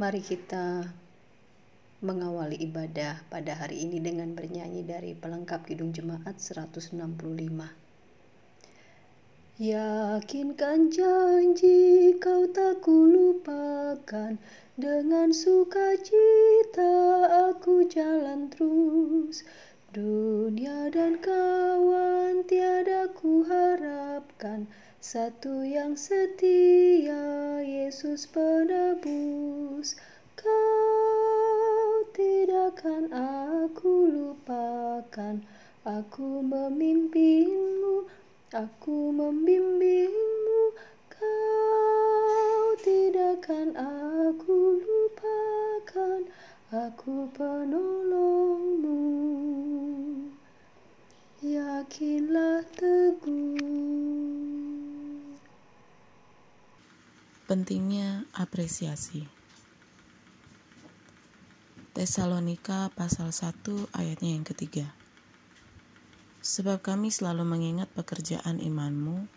Mari 0.00 0.24
kita 0.24 0.88
mengawali 2.00 2.56
ibadah 2.56 3.20
pada 3.28 3.52
hari 3.52 3.84
ini 3.84 4.00
dengan 4.00 4.32
bernyanyi 4.32 4.80
dari 4.80 5.12
pelengkap 5.12 5.68
Kidung 5.68 5.92
Jemaat 5.92 6.40
165. 6.40 6.96
Yakinkan 9.60 10.88
janji 10.88 12.16
kau 12.16 12.48
tak 12.48 12.80
kulupakan 12.80 14.40
Dengan 14.80 15.36
sukacita 15.36 16.96
aku 17.52 17.84
jalan 17.84 18.48
terus 18.48 19.44
Dunia 19.92 20.88
dan 20.88 21.20
kawan 21.20 22.40
tiada 22.48 23.12
ku 23.12 23.44
harapkan 23.44 24.64
Satu 24.96 25.60
yang 25.60 25.92
setia 25.92 27.60
Yesus 27.60 28.24
penebus 28.32 29.39
lupakan 35.10 35.42
Aku 35.82 36.46
memimpinmu 36.46 38.06
Aku 38.50 39.14
membimbingmu, 39.14 40.74
kau 41.06 42.74
tidak 42.82 43.46
akan 43.46 43.78
aku 43.78 44.82
lupakan, 44.82 46.26
aku 46.74 47.30
penolongmu. 47.30 48.98
Yakinlah 51.46 52.66
teguh. 52.74 53.62
Pentingnya 57.46 58.26
apresiasi. 58.34 59.30
Tesalonika 61.94 62.90
pasal 62.98 63.30
1 63.30 63.94
ayatnya 63.94 64.34
yang 64.34 64.42
ketiga. 64.42 64.99
Sebab 66.40 66.80
kami 66.80 67.12
selalu 67.12 67.44
mengingat 67.44 67.92
pekerjaan 67.92 68.64
imanmu, 68.64 69.28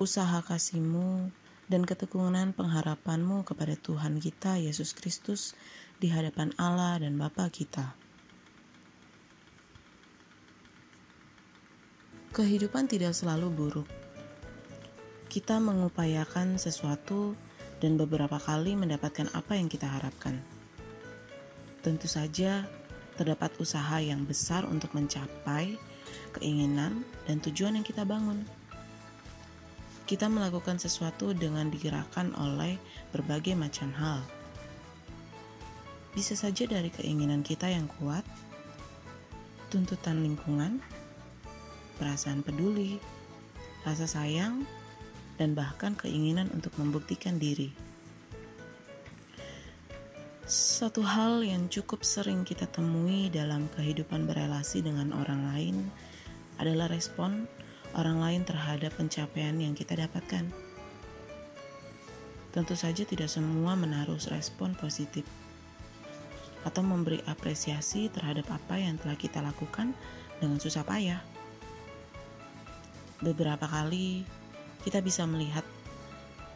usaha 0.00 0.40
kasihmu, 0.40 1.28
dan 1.70 1.84
ketekunan 1.84 2.56
pengharapanmu 2.56 3.44
kepada 3.44 3.76
Tuhan 3.76 4.18
kita 4.18 4.58
Yesus 4.58 4.96
Kristus 4.96 5.54
di 6.00 6.10
hadapan 6.10 6.56
Allah 6.58 6.98
dan 6.98 7.20
Bapa 7.20 7.46
kita. 7.52 7.94
Kehidupan 12.32 12.88
tidak 12.88 13.12
selalu 13.12 13.52
buruk. 13.52 13.88
Kita 15.28 15.60
mengupayakan 15.60 16.56
sesuatu 16.56 17.36
dan 17.78 18.00
beberapa 18.00 18.40
kali 18.40 18.72
mendapatkan 18.74 19.28
apa 19.36 19.54
yang 19.54 19.68
kita 19.68 19.86
harapkan. 19.86 20.40
Tentu 21.84 22.08
saja, 22.10 22.66
terdapat 23.20 23.52
usaha 23.60 24.00
yang 24.00 24.24
besar 24.24 24.64
untuk 24.64 24.96
mencapai 24.96 25.78
keinginan, 26.36 27.02
dan 27.26 27.42
tujuan 27.42 27.78
yang 27.78 27.86
kita 27.86 28.06
bangun. 28.06 28.42
Kita 30.08 30.26
melakukan 30.26 30.82
sesuatu 30.82 31.30
dengan 31.36 31.70
digerakkan 31.70 32.34
oleh 32.34 32.74
berbagai 33.14 33.54
macam 33.54 33.94
hal. 33.94 34.20
Bisa 36.10 36.34
saja 36.34 36.66
dari 36.66 36.90
keinginan 36.90 37.46
kita 37.46 37.70
yang 37.70 37.86
kuat, 38.02 38.26
tuntutan 39.70 40.26
lingkungan, 40.26 40.82
perasaan 42.02 42.42
peduli, 42.42 42.98
rasa 43.86 44.10
sayang, 44.10 44.66
dan 45.38 45.54
bahkan 45.54 45.94
keinginan 45.94 46.50
untuk 46.50 46.74
membuktikan 46.76 47.38
diri. 47.38 47.89
Satu 50.50 51.06
hal 51.06 51.46
yang 51.46 51.70
cukup 51.70 52.02
sering 52.02 52.42
kita 52.42 52.66
temui 52.66 53.30
dalam 53.30 53.70
kehidupan 53.70 54.26
berelasi 54.26 54.82
dengan 54.82 55.14
orang 55.14 55.46
lain 55.54 55.86
adalah 56.58 56.90
respon 56.90 57.46
orang 57.94 58.18
lain 58.18 58.42
terhadap 58.42 58.90
pencapaian 58.98 59.54
yang 59.62 59.78
kita 59.78 59.94
dapatkan. 59.94 60.50
Tentu 62.50 62.74
saja 62.74 63.06
tidak 63.06 63.30
semua 63.30 63.78
menaruh 63.78 64.18
respon 64.34 64.74
positif 64.74 65.22
atau 66.66 66.82
memberi 66.82 67.22
apresiasi 67.30 68.10
terhadap 68.10 68.50
apa 68.50 68.74
yang 68.74 68.98
telah 68.98 69.14
kita 69.14 69.38
lakukan 69.38 69.94
dengan 70.42 70.58
susah 70.58 70.82
payah. 70.82 71.22
Beberapa 73.22 73.70
kali 73.70 74.26
kita 74.82 74.98
bisa 74.98 75.22
melihat 75.30 75.62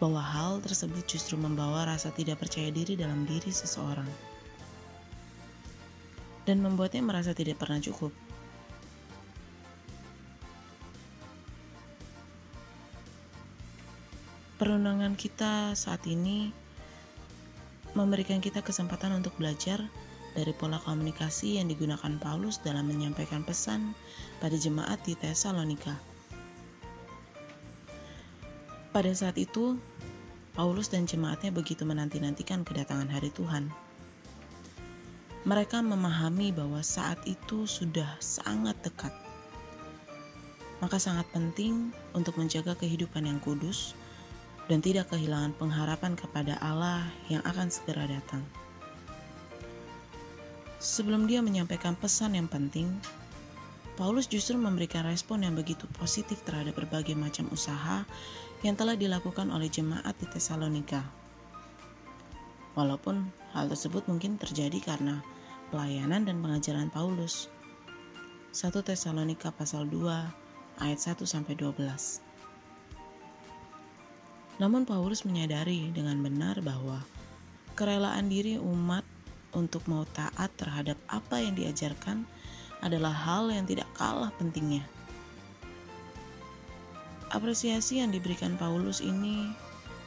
bahwa 0.04 0.20
hal 0.20 0.60
tersebut 0.60 1.00
justru 1.08 1.40
membawa 1.40 1.88
rasa 1.88 2.12
tidak 2.12 2.44
percaya 2.44 2.68
diri 2.68 2.92
dalam 2.92 3.24
diri 3.24 3.48
seseorang 3.48 4.04
dan 6.44 6.60
membuatnya 6.60 7.00
merasa 7.00 7.32
tidak 7.32 7.56
pernah 7.56 7.80
cukup. 7.80 8.12
Perundangan 14.60 15.16
kita 15.16 15.72
saat 15.72 16.04
ini 16.04 16.52
memberikan 17.96 18.44
kita 18.44 18.60
kesempatan 18.60 19.24
untuk 19.24 19.32
belajar 19.40 19.80
dari 20.36 20.52
pola 20.52 20.76
komunikasi 20.84 21.56
yang 21.56 21.72
digunakan 21.72 22.12
Paulus 22.20 22.60
dalam 22.60 22.92
menyampaikan 22.92 23.40
pesan 23.40 23.96
pada 24.36 24.52
jemaat 24.60 25.00
di 25.08 25.16
Tesalonika. 25.16 26.13
Pada 28.94 29.10
saat 29.10 29.34
itu, 29.42 29.74
Paulus 30.54 30.86
dan 30.86 31.02
jemaatnya 31.02 31.50
begitu 31.50 31.82
menanti-nantikan 31.82 32.62
kedatangan 32.62 33.10
hari 33.10 33.26
Tuhan. 33.34 33.66
Mereka 35.42 35.82
memahami 35.82 36.54
bahwa 36.54 36.78
saat 36.78 37.18
itu 37.26 37.66
sudah 37.66 38.06
sangat 38.22 38.78
dekat. 38.86 39.10
Maka 40.78 41.02
sangat 41.02 41.26
penting 41.34 41.90
untuk 42.14 42.38
menjaga 42.38 42.78
kehidupan 42.78 43.26
yang 43.26 43.42
kudus 43.42 43.98
dan 44.70 44.78
tidak 44.78 45.10
kehilangan 45.10 45.58
pengharapan 45.58 46.14
kepada 46.14 46.54
Allah 46.62 47.02
yang 47.26 47.42
akan 47.42 47.74
segera 47.74 48.06
datang. 48.06 48.46
Sebelum 50.78 51.26
dia 51.26 51.42
menyampaikan 51.42 51.98
pesan 51.98 52.38
yang 52.38 52.46
penting, 52.46 52.94
Paulus 53.98 54.30
justru 54.30 54.54
memberikan 54.54 55.02
respon 55.02 55.42
yang 55.42 55.58
begitu 55.58 55.90
positif 55.98 56.46
terhadap 56.46 56.78
berbagai 56.78 57.18
macam 57.18 57.50
usaha 57.50 58.06
yang 58.64 58.80
telah 58.80 58.96
dilakukan 58.96 59.52
oleh 59.52 59.68
jemaat 59.68 60.16
di 60.16 60.24
Tesalonika. 60.24 61.04
Walaupun 62.72 63.28
hal 63.52 63.68
tersebut 63.68 64.08
mungkin 64.08 64.40
terjadi 64.40 64.80
karena 64.80 65.20
pelayanan 65.68 66.24
dan 66.24 66.40
pengajaran 66.40 66.88
Paulus. 66.88 67.52
1 68.56 68.72
Tesalonika 68.80 69.52
pasal 69.52 69.84
2 69.84 70.80
ayat 70.80 70.98
1 70.98 71.28
sampai 71.28 71.52
12. 71.60 72.24
Namun 74.64 74.88
Paulus 74.88 75.28
menyadari 75.28 75.92
dengan 75.92 76.16
benar 76.24 76.64
bahwa 76.64 77.04
kerelaan 77.76 78.32
diri 78.32 78.56
umat 78.56 79.04
untuk 79.52 79.84
mau 79.92 80.08
taat 80.08 80.50
terhadap 80.56 80.96
apa 81.12 81.42
yang 81.42 81.52
diajarkan 81.52 82.24
adalah 82.80 83.12
hal 83.12 83.52
yang 83.52 83.68
tidak 83.68 83.86
kalah 83.92 84.32
pentingnya. 84.40 84.86
Apresiasi 87.34 87.98
yang 87.98 88.14
diberikan 88.14 88.54
Paulus 88.54 89.02
ini 89.02 89.50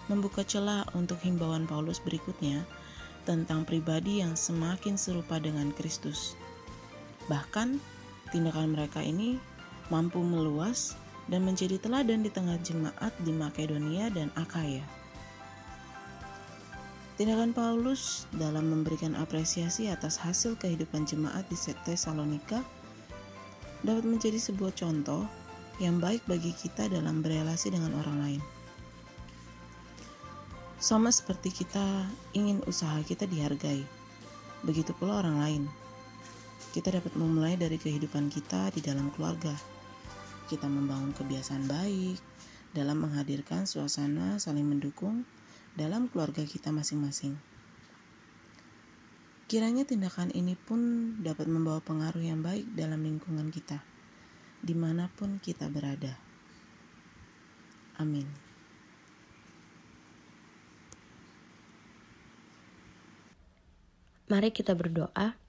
membuka 0.08 0.48
celah 0.48 0.88
untuk 0.96 1.20
himbauan 1.20 1.68
Paulus 1.68 2.00
berikutnya 2.00 2.64
tentang 3.28 3.68
pribadi 3.68 4.24
yang 4.24 4.40
semakin 4.40 4.96
serupa 4.96 5.36
dengan 5.36 5.76
Kristus. 5.76 6.40
Bahkan, 7.28 7.84
tindakan 8.32 8.72
mereka 8.72 9.04
ini 9.04 9.36
mampu 9.92 10.24
meluas 10.24 10.96
dan 11.28 11.44
menjadi 11.44 11.76
teladan 11.76 12.24
di 12.24 12.32
tengah 12.32 12.56
jemaat 12.64 13.12
di 13.28 13.36
Makedonia 13.36 14.08
dan 14.08 14.32
Akaya. 14.40 14.88
Tindakan 17.20 17.52
Paulus 17.52 18.24
dalam 18.40 18.72
memberikan 18.72 19.20
apresiasi 19.20 19.92
atas 19.92 20.16
hasil 20.16 20.56
kehidupan 20.64 21.04
jemaat 21.04 21.44
di 21.52 21.60
Tesalonika 21.84 22.64
dapat 23.84 24.08
menjadi 24.08 24.40
sebuah 24.40 24.72
contoh 24.80 25.28
yang 25.78 26.02
baik 26.02 26.26
bagi 26.26 26.54
kita 26.54 26.90
dalam 26.90 27.22
berelasi 27.22 27.74
dengan 27.74 27.94
orang 27.98 28.18
lain. 28.22 28.42
Sama 30.78 31.10
seperti 31.10 31.54
kita 31.54 32.06
ingin 32.38 32.62
usaha 32.70 32.98
kita 33.02 33.26
dihargai, 33.26 33.82
begitu 34.62 34.94
pula 34.98 35.22
orang 35.22 35.38
lain. 35.42 35.64
Kita 36.74 36.94
dapat 36.94 37.18
memulai 37.18 37.58
dari 37.58 37.82
kehidupan 37.82 38.30
kita 38.30 38.70
di 38.74 38.86
dalam 38.86 39.10
keluarga 39.14 39.56
kita 40.48 40.72
membangun 40.72 41.12
kebiasaan 41.12 41.68
baik 41.68 42.18
dalam 42.72 43.04
menghadirkan 43.04 43.68
suasana 43.68 44.40
saling 44.40 44.64
mendukung 44.64 45.28
dalam 45.76 46.08
keluarga 46.08 46.42
kita 46.48 46.72
masing-masing. 46.72 47.36
Kiranya 49.52 49.84
tindakan 49.84 50.32
ini 50.32 50.56
pun 50.56 51.14
dapat 51.20 51.52
membawa 51.52 51.84
pengaruh 51.84 52.24
yang 52.24 52.40
baik 52.44 52.68
dalam 52.76 53.04
lingkungan 53.04 53.52
kita, 53.52 53.80
di 54.62 54.74
mana 54.78 55.10
pun 55.14 55.42
kita 55.42 55.68
berada. 55.68 56.18
Amin. 57.98 58.30
Mari 64.28 64.52
kita 64.52 64.76
berdoa. 64.78 65.40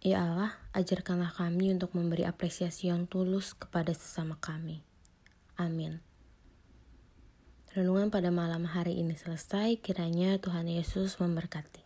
Ya 0.00 0.22
Allah, 0.24 0.52
ajarkanlah 0.72 1.32
kami 1.36 1.72
untuk 1.72 1.92
memberi 1.92 2.24
apresiasi 2.24 2.88
yang 2.88 3.04
tulus 3.04 3.52
kepada 3.52 3.92
sesama 3.92 4.40
kami. 4.40 4.80
Amin. 5.60 6.00
Renungan 7.76 8.08
pada 8.08 8.32
malam 8.32 8.64
hari 8.64 8.96
ini 8.96 9.12
selesai, 9.16 9.76
kiranya 9.84 10.40
Tuhan 10.40 10.64
Yesus 10.64 11.20
memberkati. 11.20 11.85